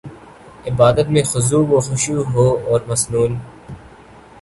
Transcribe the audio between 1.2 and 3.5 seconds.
خضوع وخشوع ہواور مسنون